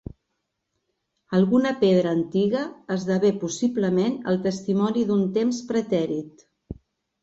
Alguna 1.39 1.73
pedra 1.83 2.15
antiga 2.17 2.65
esdevé 2.97 3.33
possiblement 3.47 4.19
el 4.35 4.43
testimoni 4.51 5.09
d'un 5.13 5.27
temps 5.41 5.65
pretèrit. 5.73 6.49